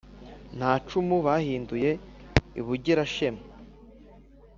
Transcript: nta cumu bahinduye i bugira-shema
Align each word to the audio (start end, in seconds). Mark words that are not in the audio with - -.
nta 0.57 0.71
cumu 0.87 1.15
bahinduye 1.25 1.91
i 2.59 2.61
bugira-shema 2.65 3.43